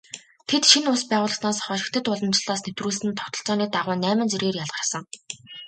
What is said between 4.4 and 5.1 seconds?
ялгарсан.